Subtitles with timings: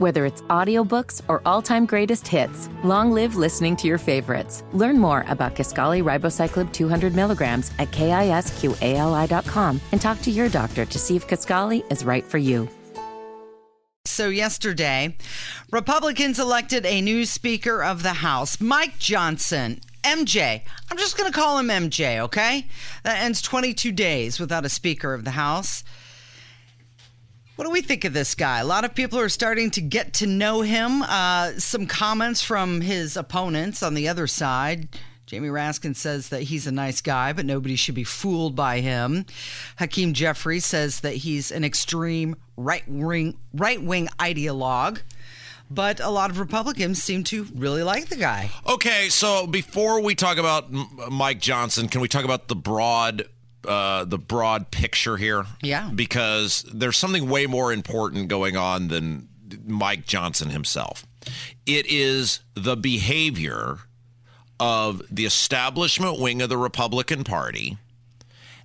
[0.00, 4.64] Whether it's audiobooks or all-time greatest hits, long live listening to your favorites.
[4.72, 10.98] Learn more about Kisqali ribociclib 200 milligrams at kisqali.com and talk to your doctor to
[10.98, 12.66] see if Kisqali is right for you.
[14.06, 15.18] So, yesterday,
[15.70, 19.82] Republicans elected a new Speaker of the House, Mike Johnson.
[20.02, 20.62] MJ.
[20.90, 22.66] I'm just going to call him MJ, okay?
[23.02, 25.84] That ends 22 days without a Speaker of the House.
[27.60, 28.60] What do we think of this guy?
[28.60, 31.02] A lot of people are starting to get to know him.
[31.02, 34.88] Uh, some comments from his opponents on the other side.
[35.26, 39.26] Jamie Raskin says that he's a nice guy, but nobody should be fooled by him.
[39.76, 45.02] Hakeem Jeffries says that he's an extreme right wing right wing ideologue.
[45.70, 48.50] But a lot of Republicans seem to really like the guy.
[48.66, 50.72] Okay, so before we talk about
[51.10, 53.28] Mike Johnson, can we talk about the broad
[53.66, 55.46] uh, the broad picture here?
[55.62, 55.90] Yeah.
[55.94, 59.28] Because there's something way more important going on than
[59.66, 61.06] Mike Johnson himself.
[61.66, 63.78] It is the behavior
[64.58, 67.78] of the establishment wing of the Republican Party.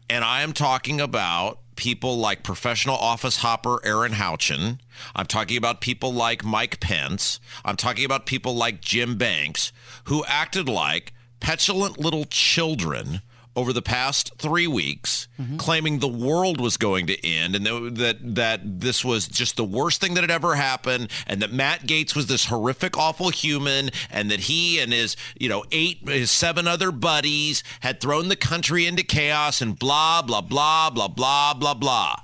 [0.10, 4.80] And I am talking about people like professional office hopper Erin Houchin.
[5.16, 7.40] I'm talking about people like Mike Pence.
[7.64, 9.72] I'm talking about people like Jim Banks,
[10.06, 13.22] who acted like petulant little children
[13.56, 15.58] over the past three weeks, mm-hmm.
[15.58, 17.66] claiming the world was going to end and
[17.98, 21.82] that that this was just the worst thing that had ever happened, and that Matt
[21.82, 26.32] Gaetz was this horrific, awful human, and that he and his you know eight his
[26.32, 31.54] seven other buddies had thrown the country into chaos and blah blah blah blah blah
[31.54, 32.16] blah blah.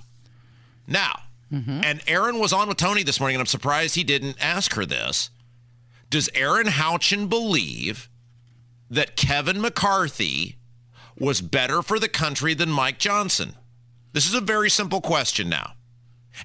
[0.87, 1.81] Now, mm-hmm.
[1.83, 4.85] and Erin was on with Tony this morning, and I'm surprised he didn't ask her
[4.85, 5.29] this.
[6.09, 8.09] Does Erin Houchin believe
[8.89, 10.57] that Kevin McCarthy?
[11.21, 13.53] Was better for the country than Mike Johnson?
[14.11, 15.73] This is a very simple question now.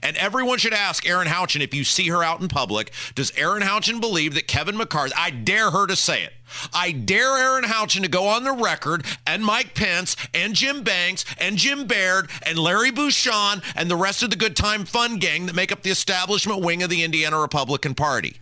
[0.03, 3.63] And everyone should ask Erin Houchin if you see her out in public, does Erin
[3.63, 6.35] Houchin believe that Kevin McCarthy, I dare her to say it.
[6.75, 11.25] I dare Erin Houchin to go on the record and Mike Pence and Jim Banks
[11.39, 15.47] and Jim Baird and Larry Bucshon and the rest of the good time fun gang
[15.47, 18.37] that make up the establishment wing of the Indiana Republican Party.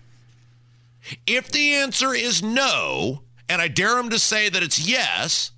[1.28, 5.52] If the answer is no, and I dare him to say that it's yes,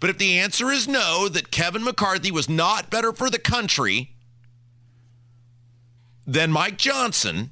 [0.00, 4.14] but if the answer is no, that Kevin McCarthy was not better for the country
[6.26, 7.50] than Mike Johnson,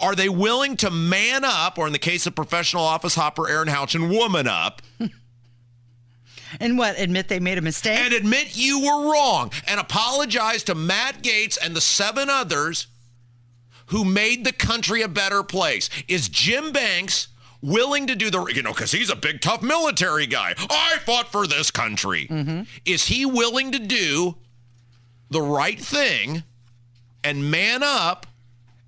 [0.00, 3.68] are they willing to man up, or in the case of professional office hopper Erin
[3.68, 4.82] Houchin, woman up?
[6.60, 6.98] And what?
[6.98, 7.98] Admit they made a mistake?
[7.98, 12.86] And admit you were wrong and apologize to Matt Gaetz and the seven others
[13.86, 15.90] who made the country a better place.
[16.08, 17.28] Is Jim Banks
[17.64, 20.54] willing to do the, you know, because he's a big, tough military guy.
[20.70, 22.26] I fought for this country.
[22.28, 22.62] Mm-hmm.
[22.84, 24.36] Is he willing to do
[25.30, 26.44] the right thing
[27.22, 28.26] and man up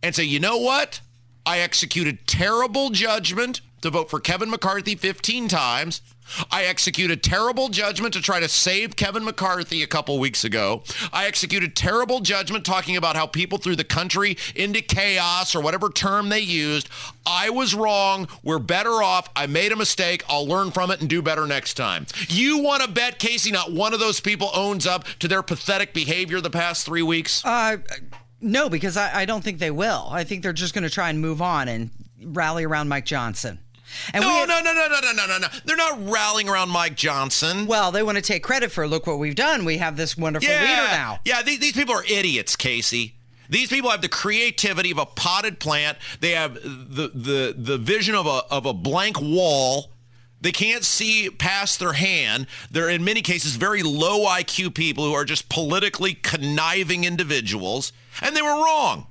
[0.03, 1.01] and say, you know what?
[1.47, 6.03] I executed terrible judgment to vote for Kevin McCarthy 15 times.
[6.51, 10.83] I executed terrible judgment to try to save Kevin McCarthy a couple weeks ago.
[11.13, 15.89] I executed terrible judgment talking about how people threw the country into chaos or whatever
[15.91, 16.89] term they used.
[17.25, 18.29] I was wrong.
[18.43, 19.29] We're better off.
[19.35, 20.25] I made a mistake.
[20.29, 22.07] I'll learn from it and do better next time.
[22.29, 25.93] You want to bet Casey not one of those people owns up to their pathetic
[25.93, 27.45] behavior the past three weeks?
[27.45, 27.79] Uh,
[28.41, 30.09] no, because I, I don't think they will.
[30.11, 31.91] I think they're just going to try and move on and
[32.23, 33.59] rally around Mike Johnson.
[34.13, 35.49] And no, have, no, no, no, no, no, no, no, no.
[35.65, 37.67] They're not rallying around Mike Johnson.
[37.67, 39.65] Well, they want to take credit for look what we've done.
[39.65, 41.21] We have this wonderful yeah, leader now.
[41.25, 43.17] Yeah, these, these people are idiots, Casey.
[43.49, 45.99] These people have the creativity of a potted plant.
[46.21, 49.93] They have the the the vision of a of a blank wall.
[50.41, 52.47] They can't see past their hand.
[52.71, 57.93] They're in many cases very low IQ people who are just politically conniving individuals.
[58.21, 59.07] And they were wrong.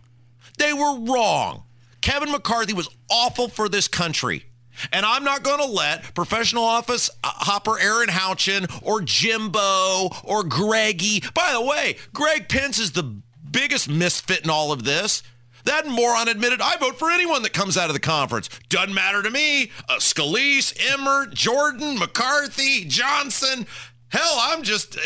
[0.57, 1.63] They were wrong.
[2.01, 4.45] Kevin McCarthy was awful for this country.
[4.91, 10.43] And I'm not going to let professional office uh, hopper Erin Houchin or Jimbo or
[10.43, 11.23] Greggy.
[11.33, 13.15] By the way, Greg Pence is the
[13.51, 15.23] biggest misfit in all of this.
[15.65, 18.49] That moron admitted, I vote for anyone that comes out of the conference.
[18.69, 19.71] Doesn't matter to me.
[19.89, 23.65] Uh, Scalise, Emmer, Jordan, McCarthy, Johnson.
[24.09, 24.97] Hell, I'm just,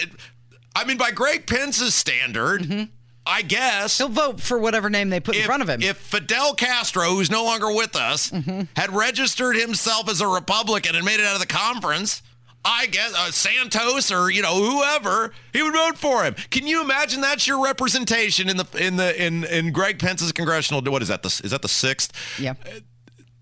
[0.75, 2.83] I mean, by Greg Pence's standard, mm-hmm.
[3.25, 3.97] I guess.
[3.97, 5.81] He'll vote for whatever name they put if, in front of him.
[5.81, 8.61] If Fidel Castro, who's no longer with us, mm-hmm.
[8.75, 12.21] had registered himself as a Republican and made it out of the conference,
[12.65, 16.35] I guess uh, Santos or you know whoever he would vote for him.
[16.49, 20.81] Can you imagine that's your representation in the in the in in Greg Pence's congressional?
[20.91, 21.23] What is that?
[21.23, 22.11] The, is that the sixth?
[22.39, 22.55] Yeah.
[22.65, 22.79] Uh,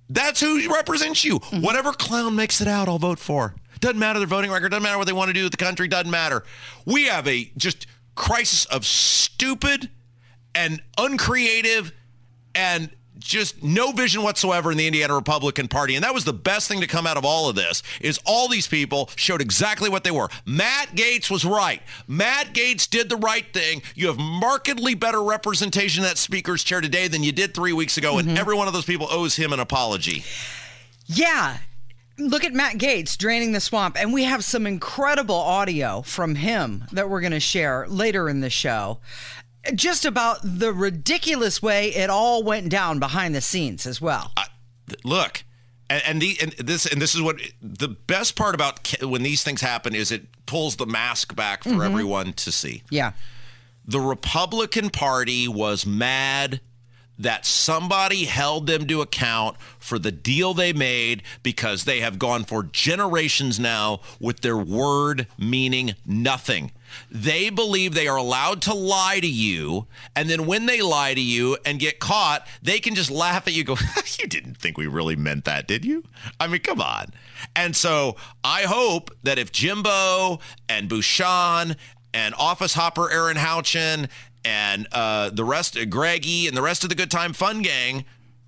[0.10, 1.40] that's who represents you.
[1.40, 1.62] Mm-hmm.
[1.62, 3.56] Whatever clown makes it out, I'll vote for.
[3.80, 4.70] Doesn't matter their voting record.
[4.70, 5.88] Doesn't matter what they want to do with the country.
[5.88, 6.44] Doesn't matter.
[6.86, 9.90] We have a just crisis of stupid
[10.54, 11.94] and uncreative
[12.54, 15.96] and just no vision whatsoever in the Indiana Republican Party.
[15.96, 18.48] And that was the best thing to come out of all of this is all
[18.48, 20.30] these people showed exactly what they were.
[20.46, 21.82] Matt Gaetz was right.
[22.08, 23.82] Matt Gaetz did the right thing.
[23.96, 27.98] You have markedly better representation in that speaker's chair today than you did three weeks
[27.98, 28.18] ago.
[28.18, 28.38] And mm-hmm.
[28.38, 30.24] every one of those people owes him an apology.
[31.06, 31.58] Yeah.
[32.18, 33.96] Look at Matt Gaetz draining the swamp.
[34.00, 38.42] And we have some incredible audio from him that we're going to share later in
[38.42, 39.00] the show.
[39.76, 44.32] Just about the ridiculous way it all went down behind the scenes as well.
[45.04, 45.44] look
[45.90, 49.44] and, and the and this and this is what the best part about when these
[49.44, 51.82] things happen is it pulls the mask back for mm-hmm.
[51.82, 53.14] everyone to see Yeah.
[53.86, 56.62] the republican party was mad
[57.20, 62.44] that somebody held them to account for the deal they made because they have gone
[62.44, 66.72] for generations now with their word meaning nothing.
[67.12, 69.88] They believe they are allowed to lie to you.
[70.16, 73.54] And then when they lie to you and get caught, they can just laugh at
[73.54, 73.78] you, go,
[74.20, 76.04] You didn't think we really meant that, did you?
[76.40, 77.08] I mean, come on.
[77.56, 81.76] And so I hope that if Jimbo and Bucshon
[82.14, 84.10] and office hopper Erin Houchin
[84.48, 88.06] and uh, the rest, Greggy and the rest of the Good Time Fun Gang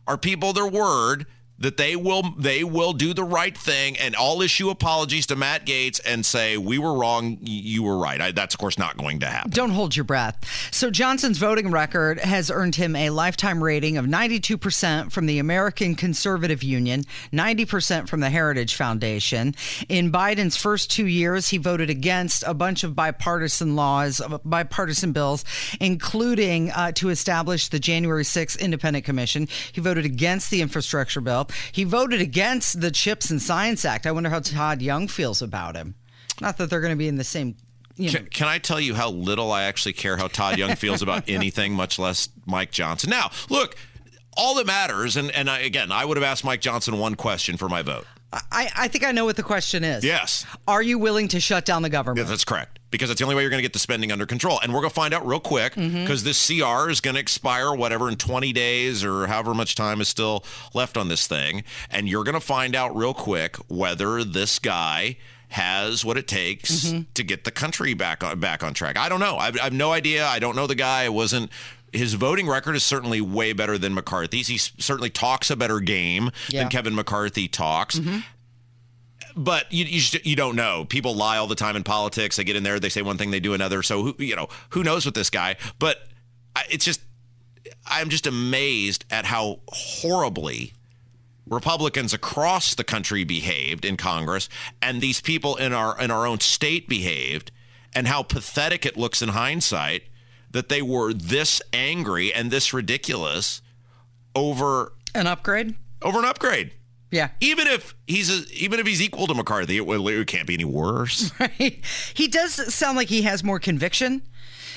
[0.07, 1.25] are people their word
[1.59, 5.65] that they will they will do the right thing and all issue apologies to Matt
[5.65, 8.19] Gaetz and say we were wrong, you were right.
[8.19, 9.51] I, that's of course not going to happen.
[9.51, 10.37] Don't hold your breath.
[10.71, 15.95] So Johnson's voting record has earned him a lifetime rating of 92% from the American
[15.95, 17.03] Conservative Union,
[17.33, 19.53] 90% from the Heritage Foundation.
[19.89, 25.11] In Biden's first two years, he voted against a bunch of bipartisan laws, uh, bipartisan
[25.11, 25.43] bills,
[25.79, 29.47] including uh, to establish the January 6th Independent Commission.
[29.71, 31.48] He voted against the infrastructure bill.
[31.71, 34.05] He voted against the Chips and Science Act.
[34.05, 35.95] I wonder how Todd Young feels about him.
[36.41, 37.55] Not that they're going to be in the same.
[37.95, 40.75] You know, Can, can I tell you how little I actually care how Todd Young
[40.75, 43.09] feels about anything, much less Mike Johnson?
[43.09, 43.75] Now, look,
[44.37, 47.57] all that matters, and, and I, again, I would have asked Mike Johnson one question
[47.57, 48.05] for my vote.
[48.31, 50.03] I, I think I know what the question is.
[50.03, 50.45] Yes.
[50.67, 52.25] Are you willing to shut down the government?
[52.25, 52.78] Yeah, that's correct.
[52.91, 54.59] Because it's the only way you're going to get the spending under control.
[54.61, 56.01] And we're going to find out real quick mm-hmm.
[56.01, 60.01] because this CR is going to expire, whatever, in 20 days or however much time
[60.01, 60.43] is still
[60.73, 61.63] left on this thing.
[61.91, 65.17] And you're going to find out real quick whether this guy
[65.49, 67.01] has what it takes mm-hmm.
[67.15, 68.97] to get the country back on back on track.
[68.97, 69.37] I don't know.
[69.37, 70.25] I've, I have no idea.
[70.25, 71.05] I don't know the guy.
[71.05, 71.51] I wasn't.
[71.91, 74.47] His voting record is certainly way better than McCarthy's.
[74.47, 76.61] He certainly talks a better game Yeah.
[76.61, 78.19] than Kevin McCarthy talks mm-hmm.
[79.35, 80.85] But you, you just- you don't know.
[80.85, 82.35] People lie all the time in politics.
[82.35, 83.83] They get in there, they say one thing, they do another.
[83.83, 85.55] So who you know who knows with this guy?
[85.79, 86.07] But
[86.55, 87.01] I- it's just
[87.85, 90.73] I'm just amazed at how horribly
[91.45, 94.49] Republicans across the country behaved in Congress,
[94.81, 97.51] and these people in our in our own state behaved,
[97.93, 100.03] and how pathetic it looks in hindsight
[100.51, 103.61] that they were this angry and this ridiculous
[104.35, 105.75] over An upgrade?
[106.01, 106.71] over an upgrade
[107.11, 107.29] Yeah.
[107.41, 110.65] even if he's a, even if he's equal to McCarthy, it, it can't be any
[110.65, 111.31] worse.
[111.39, 111.83] Right.
[112.13, 114.21] He does sound like he has more conviction.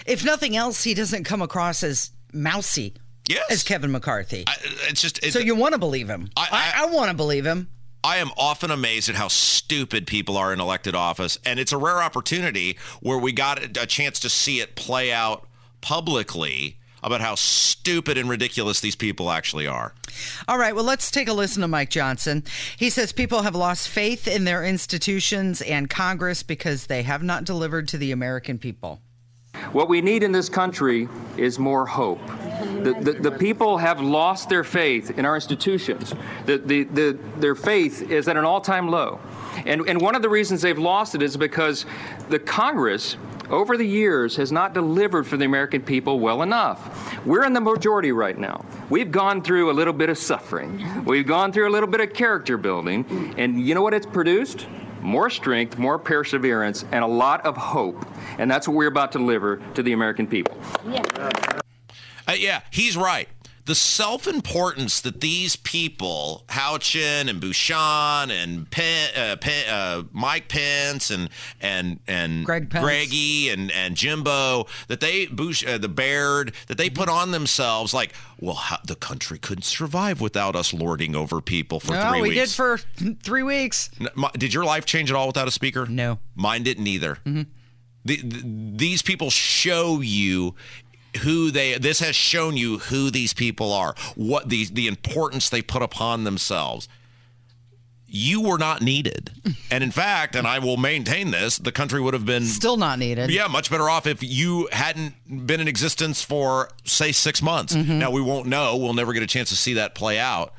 [0.07, 2.95] If nothing else, he doesn't come across as mousy
[3.29, 3.45] Yes.
[3.51, 4.45] as Kevin McCarthy.
[4.47, 4.55] I,
[4.89, 6.31] it's just it's, so you want to believe him.
[6.37, 7.69] I- I, I, want to believe him.
[8.03, 11.77] I am often amazed at how stupid people are in elected office, and it's a
[11.79, 15.47] rare opportunity where we got a, a chance to see it play out
[15.81, 19.93] publicly about how stupid and ridiculous these people actually are.
[20.47, 22.45] All right, well, let's take a listen to Mike Johnson.
[22.77, 27.45] He says people have lost faith in their institutions and Congress because they have not
[27.45, 29.01] delivered to the American people.
[29.73, 32.27] What we need in this country is more hope.
[32.27, 36.15] The, the, the people have lost their faith in our institutions.
[36.47, 39.21] The, the, the, their faith is at an all time low.
[39.67, 41.87] And, and one of the reasons they've lost it is because
[42.29, 43.17] the Congress,
[43.53, 47.25] over the years, has not delivered for the American people well enough.
[47.25, 48.65] We're in the majority right now.
[48.91, 52.13] We've gone through a little bit of suffering, we've gone through a little bit of
[52.13, 53.35] character building.
[53.37, 54.67] And you know what it's produced?
[55.03, 58.07] more strength, more perseverance, and a lot of hope.
[58.39, 60.57] And that's what we're about to deliver to the American people.
[62.29, 63.29] Uh, yeah, he's right.
[63.65, 71.11] The self-importance that these people, Houchin and Bucshon and Pen, uh, Pen, uh, Mike Pence
[71.11, 72.85] and and and Greg Pence.
[72.85, 77.95] Greggy and and Jimbo, that they Bush, uh, the Baird, that they put on themselves,
[77.95, 82.21] like, well, how, the country couldn't survive without us lording over people for No, three
[82.21, 82.35] we weeks.
[82.35, 82.79] We did for
[83.23, 83.91] three weeks.
[84.37, 85.87] Did your life change at all without a speaker?
[85.87, 86.19] No.
[86.35, 87.19] Mine didn't either.
[87.25, 87.47] The,
[88.05, 88.43] the,
[88.77, 90.57] these people show you
[91.21, 95.61] who they this has shown you who these people are what the the importance they
[95.61, 96.89] put upon themselves
[98.15, 99.31] you were not needed.
[99.71, 102.99] And in fact, and I will maintain this, the country would have been Still not
[102.99, 103.31] needed.
[103.31, 105.15] yeah, much better off if you hadn't
[105.47, 107.75] been in existence for, say, six months.
[107.75, 107.99] Mm-hmm.
[107.99, 108.77] Now, we won't know.
[108.77, 110.53] We'll never get a chance to see that play out.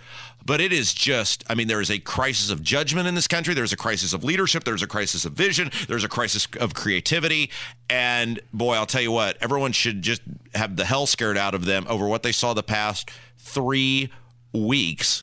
[0.46, 3.54] But it is just, I mean, there is a crisis of judgment in this country.
[3.54, 4.64] There's a crisis of leadership.
[4.64, 5.72] There's a crisis of vision.
[5.88, 7.50] There's a crisis of creativity.
[7.90, 10.22] And boy, I'll tell you what, everyone should just
[10.56, 14.10] have the hell scared out of them over what they saw the past three
[14.54, 15.22] weeks